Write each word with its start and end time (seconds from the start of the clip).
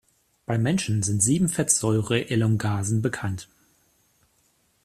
Beim 0.47 0.63
Menschen 0.63 1.03
sind 1.03 1.21
sieben 1.21 1.47
Fettsäure-Elongasen 1.47 3.03
bekannt. 3.03 3.47